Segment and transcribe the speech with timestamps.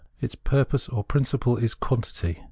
[0.19, 2.39] Its purpose or principle is quantity.